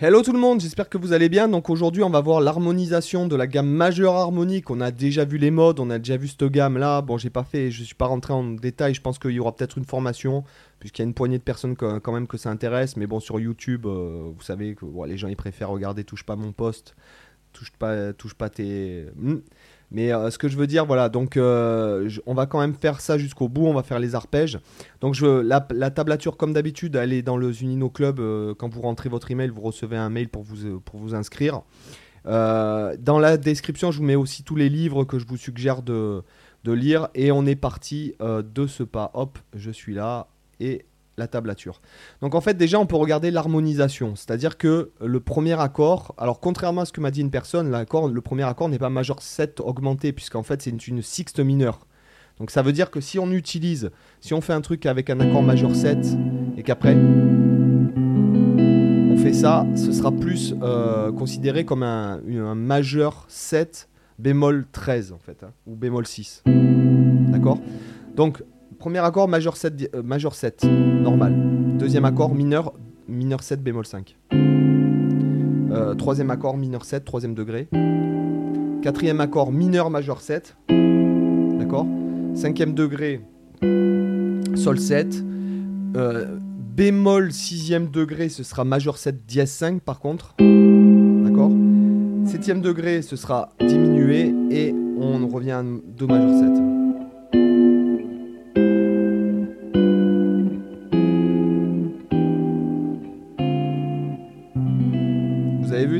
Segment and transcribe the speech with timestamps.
[0.00, 1.48] Hello tout le monde, j'espère que vous allez bien.
[1.48, 4.70] Donc aujourd'hui, on va voir l'harmonisation de la gamme majeure harmonique.
[4.70, 7.02] On a déjà vu les modes, on a déjà vu cette gamme là.
[7.02, 8.94] Bon, j'ai pas fait, je suis pas rentré en détail.
[8.94, 10.44] Je pense qu'il y aura peut-être une formation,
[10.78, 12.96] puisqu'il y a une poignée de personnes quand même que ça intéresse.
[12.96, 16.36] Mais bon, sur YouTube, euh, vous savez que les gens ils préfèrent regarder Touche pas
[16.36, 16.94] mon poste,
[17.52, 19.06] touche pas, touche pas tes.
[19.16, 19.38] Hmm.
[19.90, 23.00] Mais euh, ce que je veux dire, voilà, donc euh, on va quand même faire
[23.00, 24.58] ça jusqu'au bout, on va faire les arpèges.
[25.00, 25.60] Donc je, la,
[25.90, 28.20] tablature, comme d'habitude, elle est dans le Zunino Club.
[28.20, 31.62] Euh, quand vous rentrez votre email, vous recevez un mail pour vous, pour vous inscrire.
[32.24, 36.22] dans la description, je vous mets aussi tous les livres que je vous suggère de,
[36.64, 37.08] de lire.
[37.14, 39.10] Et on est parti de ce pas.
[39.14, 40.28] Hop, je suis là.
[40.60, 40.84] Et
[41.18, 41.80] la tablature.
[42.22, 46.82] Donc en fait déjà on peut regarder l'harmonisation, c'est-à-dire que le premier accord, alors contrairement
[46.82, 49.60] à ce que m'a dit une personne, l'accord, le premier accord n'est pas majeur 7
[49.60, 51.80] augmenté puisqu'en fait c'est une, sixte mineure.
[52.38, 53.90] Donc ça veut dire que si on utilise,
[54.20, 55.98] si on fait un truc avec un accord majeur 7
[56.56, 56.94] et qu'après
[59.10, 62.20] on fait ça, ce sera plus euh, considéré comme un,
[62.54, 66.44] majeur 7 bémol 13 en fait, hein, ou bémol 6.
[66.46, 67.58] D'accord?
[68.14, 68.42] Donc
[68.78, 71.34] Premier accord majeur 7, euh, majeur 7 normal.
[71.78, 72.74] Deuxième accord mineur,
[73.08, 74.16] mineur 7 bémol 5.
[74.32, 77.66] Euh, troisième accord mineur 7, troisième degré.
[78.80, 80.56] Quatrième accord mineur majeur 7.
[81.58, 81.86] D'accord?
[82.34, 83.20] Cinquième degré,
[84.54, 85.24] sol 7.
[85.96, 86.38] Euh,
[86.76, 90.36] bémol sixième degré, ce sera majeur 7 dièse 5 par contre.
[90.38, 91.50] D'accord?
[92.26, 96.77] Septième degré, ce sera diminué et on revient à Do majeur 7.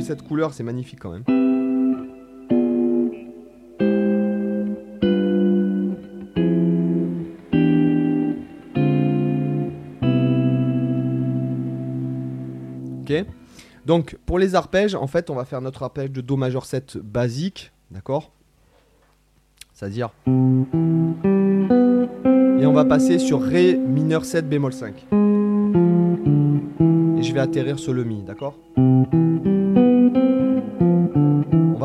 [0.01, 1.23] Cette couleur, c'est magnifique quand même.
[13.01, 13.25] Ok
[13.85, 16.97] Donc pour les arpèges, en fait, on va faire notre arpège de Do majeur 7
[16.97, 18.31] basique, d'accord?
[19.73, 20.09] C'est-à-dire...
[22.59, 25.05] Et on va passer sur Ré mineur 7 bémol 5.
[27.17, 28.57] Et je vais atterrir sur le Mi, d'accord?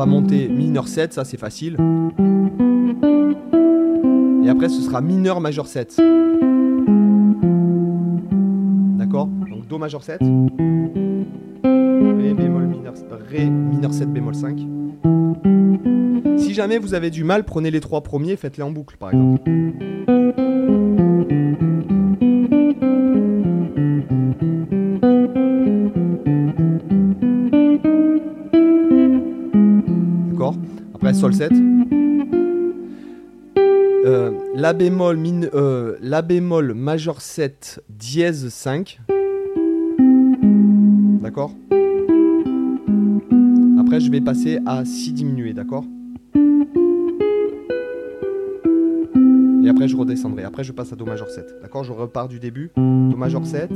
[0.05, 1.77] On va monter mineur 7, ça c'est facile.
[4.43, 5.97] Et après ce sera mineur majeur 7.
[8.97, 9.27] D'accord?
[9.49, 10.21] Donc Do majeur 7.
[10.21, 10.27] Ré
[12.33, 12.93] bémol mineur,
[13.29, 14.59] Ré mineur 7 bémol 5.
[16.37, 19.41] Si jamais vous avez du mal, prenez les trois premiers, faites-les en boucle par exemple.
[34.65, 35.19] La bémol,
[35.53, 38.99] euh, la bémol majeur 7 dièse 5.
[41.21, 41.51] D'accord?
[43.79, 45.85] Après, je vais passer à Si diminué, d'accord?
[49.63, 50.43] Et après, je redescendrai.
[50.43, 51.57] Après, je passe à Do majeur 7.
[51.61, 51.83] D'accord?
[51.83, 52.71] Je repars du début.
[52.75, 53.69] Do majeur 7.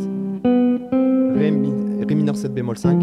[1.36, 3.00] Ré, mineur 7 bémol 5.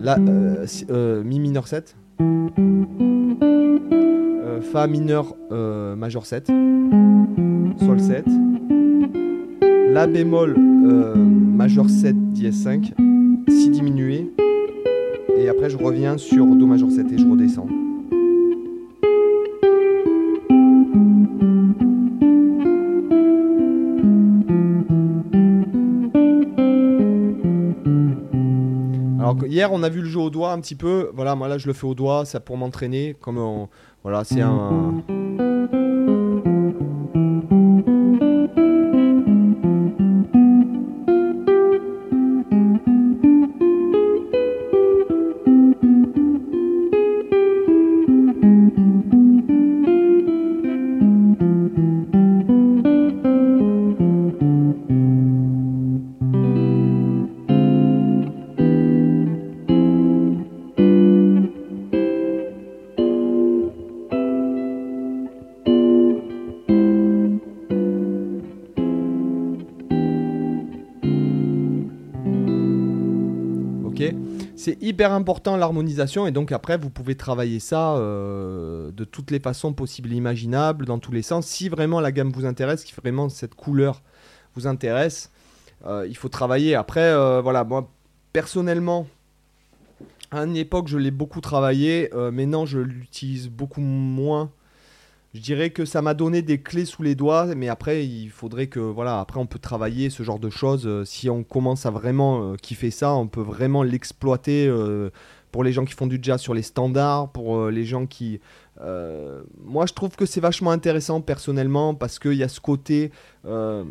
[0.00, 1.94] La, euh, Mi mineur 7.
[4.58, 8.24] Euh, Fa mineur euh, majeur 7, Sol 7,
[9.90, 12.92] La bémol euh, majeur 7 dièse 5,
[13.48, 14.32] Si diminué,
[15.36, 17.68] et après je reviens sur Do majeur 7 et je redescends.
[29.58, 31.10] Hier, on a vu le jeu au doigt un petit peu.
[31.14, 33.16] Voilà, moi là, je le fais au doigt, c'est pour m'entraîner.
[33.20, 33.66] Comme
[34.04, 35.02] voilà, c'est un.
[74.56, 79.40] C'est hyper important l'harmonisation et donc après vous pouvez travailler ça euh, de toutes les
[79.40, 81.46] façons possibles et imaginables, dans tous les sens.
[81.46, 84.02] Si vraiment la gamme vous intéresse, si vraiment cette couleur
[84.54, 85.30] vous intéresse,
[85.86, 86.74] euh, il faut travailler.
[86.74, 87.90] Après, euh, voilà, moi
[88.32, 89.06] personnellement,
[90.30, 94.50] à une époque je l'ai beaucoup travaillé, mais non je l'utilise beaucoup moins.
[95.34, 98.66] Je dirais que ça m'a donné des clés sous les doigts, mais après, il faudrait
[98.68, 100.86] que, voilà, après, on peut travailler ce genre de choses.
[100.86, 105.10] Euh, si on commence à vraiment euh, kiffer ça, on peut vraiment l'exploiter euh,
[105.52, 108.40] pour les gens qui font du jazz sur les standards, pour les gens qui.
[109.64, 113.12] moi, je trouve que c'est vachement intéressant personnellement parce qu'il y a ce côté.
[113.44, 113.84] Vous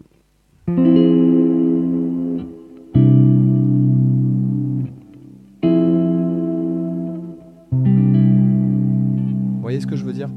[9.62, 10.30] voyez ce que je veux dire?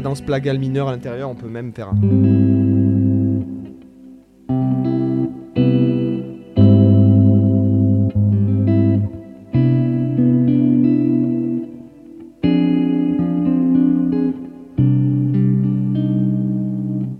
[0.00, 1.96] Cadence plagal mineur à l'intérieur, on peut même faire un.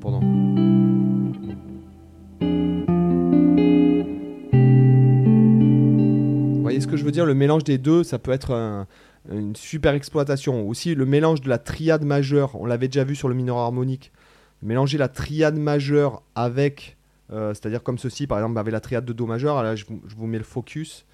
[0.00, 0.20] Pardon.
[6.62, 7.26] Voyez ce que je veux dire?
[7.26, 8.86] Le mélange des deux, ça peut être un,
[9.28, 10.66] une super exploitation.
[10.68, 14.12] Aussi, le mélange de la triade majeure, on l'avait déjà vu sur le mineur harmonique.
[14.62, 16.96] Mélanger la triade majeure avec,
[17.32, 19.62] euh, c'est-à-dire comme ceci, par exemple, avec la triade de Do majeur.
[19.62, 21.04] Là, je vous, mets le focus.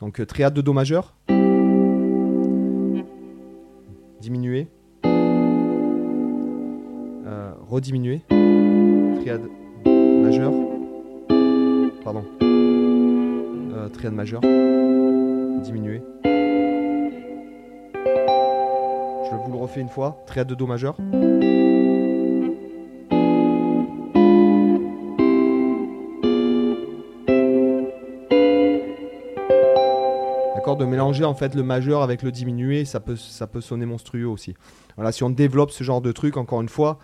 [0.00, 1.14] Donc, euh, triade de Do majeur.
[4.20, 4.68] Diminuer.
[7.26, 8.22] Euh, rediminuer.
[8.28, 9.48] Triade
[9.86, 10.52] majeure.
[12.04, 12.24] Pardon.
[13.92, 14.40] triade majeure.
[15.62, 16.02] Diminuer.
[19.32, 20.22] Je vous le refais une fois.
[20.26, 20.94] Triade de Do majeur.
[30.54, 33.86] D'accord De mélanger en fait le majeur avec le diminué, ça peut, ça peut sonner
[33.86, 34.54] monstrueux aussi.
[34.96, 36.98] Voilà, si on développe ce genre de truc, encore une fois,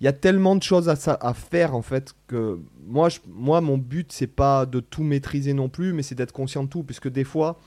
[0.00, 4.12] il y a tellement de choses à, faire en fait que moi, moi mon but
[4.12, 7.24] c'est pas de tout maîtriser non plus, mais c'est d'être conscient de tout, puisque des
[7.24, 7.58] fois,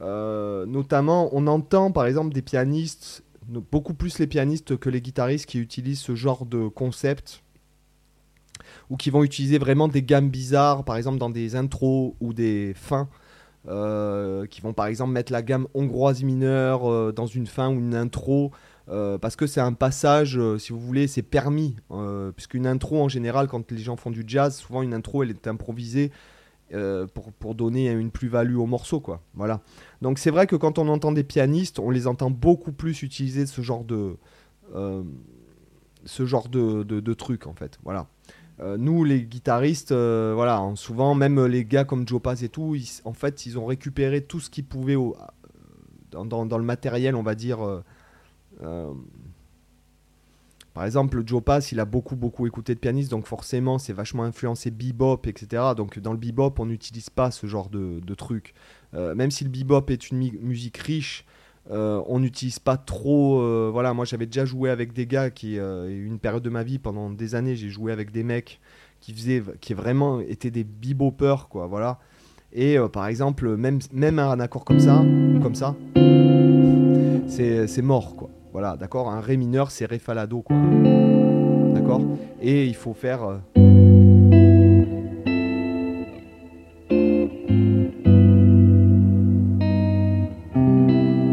[0.00, 5.46] euh, notamment, on entend par exemple des pianistes beaucoup plus les pianistes que les guitaristes
[5.46, 7.42] qui utilisent ce genre de concept
[8.90, 12.72] ou qui vont utiliser vraiment des gammes bizarres, par exemple dans des intros ou des
[12.74, 13.08] fins,
[13.68, 17.78] euh, qui vont par exemple mettre la gamme hongroise mineure euh, dans une fin ou
[17.78, 18.52] une intro,
[18.88, 21.76] euh, parce que c'est un passage, si vous voulez, c'est permis,
[22.36, 25.48] puisqu'une intro en général, quand les gens font du jazz, souvent une intro elle est
[25.48, 26.12] improvisée,
[26.74, 29.22] euh, pour, pour, donner une plus-value au morceau, quoi.
[29.34, 29.60] Voilà.
[30.02, 33.46] Donc c'est vrai que quand on entend des pianistes, on les entend beaucoup plus utiliser
[33.46, 34.16] ce genre de,
[34.74, 35.04] euh,
[36.04, 37.78] ce genre de, de, trucs, en fait.
[37.84, 38.08] Voilà.
[38.58, 42.76] Euh, nous, les guitaristes, voilà, hein, souvent, même les gars comme Joe Paz et tout,
[43.04, 44.96] en fait, ils ont récupéré tout ce qu'ils pouvaient
[46.10, 47.58] dans, dans, dans, le matériel, on va dire
[50.76, 54.24] par exemple, Joe Pass, il a beaucoup, beaucoup écouté de pianistes, donc forcément, c'est vachement
[54.24, 55.62] influencé bebop, etc.
[55.74, 58.52] Donc, dans le bebop, on n'utilise pas ce genre de, de truc.
[58.92, 61.24] Euh, même si le bebop est une musique riche,
[61.70, 63.40] euh, on n'utilise pas trop.
[63.40, 66.78] Euh, voilà, moi, j'avais déjà joué avec des gars qui, une période de ma vie,
[66.78, 68.60] pendant des années, j'ai joué avec des mecs
[69.00, 71.66] qui faisaient, qui vraiment étaient des bebopers, quoi.
[71.68, 72.00] Voilà.
[72.52, 75.02] Et par exemple, même, même un accord comme ça,
[75.42, 75.74] comme ça,
[77.28, 78.28] c'est mort, quoi.
[78.58, 80.56] Voilà, d'accord Un Ré mineur, c'est Ré falado, quoi.
[81.74, 82.00] D'accord?
[82.40, 83.22] Et il faut faire.
[83.22, 83.36] Euh,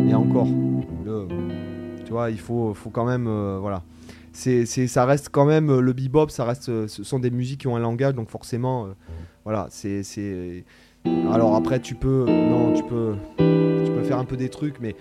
[0.06, 0.50] Et encore.
[2.04, 3.28] Tu vois, il faut, quand même.
[3.28, 3.84] Euh, voilà.
[4.34, 5.70] C'est, ça reste quand même.
[5.70, 8.90] Euh, le bebop, ça reste, ce sont des musiques qui ont un langage, donc forcément.
[9.46, 10.66] voilà, c'est.
[11.32, 12.26] Alors après, tu peux.
[12.26, 13.16] Non, tu peux.
[13.38, 14.94] Tu peux faire un peu des trucs, mais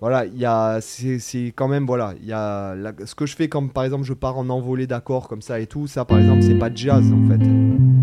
[0.00, 2.74] voilà, il y a, c'est quand même, voilà, il y a
[3.04, 5.66] ce que je fais comme par exemple je pars en envolée d'accords comme ça et
[5.66, 7.95] tout, ça par exemple c'est pas jazz en fait.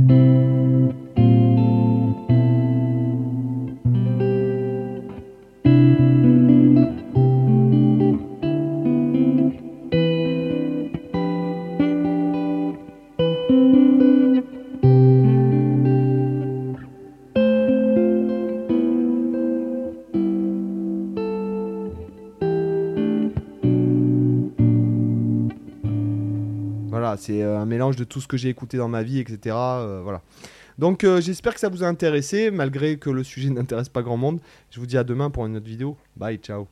[27.17, 29.55] C'est euh, un mélange de tout ce que j'ai écouté dans ma vie, etc.
[29.55, 30.21] Euh, voilà.
[30.77, 34.17] Donc euh, j'espère que ça vous a intéressé, malgré que le sujet n'intéresse pas grand
[34.17, 34.39] monde.
[34.71, 35.97] Je vous dis à demain pour une autre vidéo.
[36.15, 36.67] Bye, ciao.